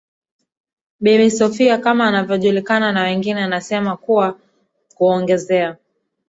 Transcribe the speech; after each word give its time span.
Bibi 0.99 1.31
Sophia 1.31 1.77
kama 1.77 2.07
anavyojulikana 2.07 2.91
na 2.91 3.01
wengine 3.03 3.43
anasema 3.43 3.97
kwa 3.97 4.39
kuongezea 4.95 5.77